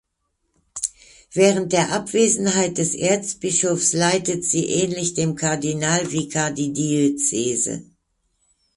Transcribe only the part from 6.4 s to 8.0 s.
die Diözese.